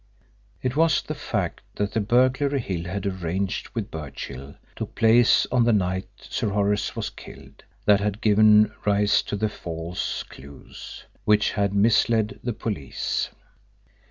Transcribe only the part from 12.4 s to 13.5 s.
the police.